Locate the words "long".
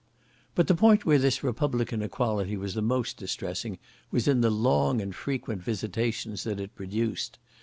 4.49-4.99